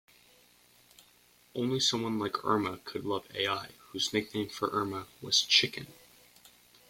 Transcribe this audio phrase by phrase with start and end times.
[1.53, 5.85] Only someone like Irma could love Al, whose nickname for Irma was "Chicken".